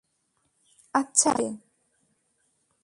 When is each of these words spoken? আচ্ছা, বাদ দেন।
আচ্ছা, 0.93 1.29
বাদ 1.29 1.37
দেন। 1.37 1.55